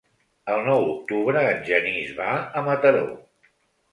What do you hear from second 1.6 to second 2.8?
Genís va a